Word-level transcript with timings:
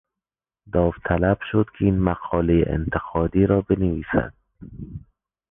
داوطلب 0.73 1.39
شد 1.51 1.65
که 1.79 1.85
این 1.85 1.99
مقالهٔ 1.99 2.63
انتقادی 2.73 3.45
را 3.45 3.61
بنویسد. 3.61 4.33